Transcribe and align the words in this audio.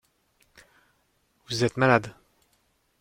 Vous 1.47 1.63
êtes 1.63 1.77
malades. 1.77 2.15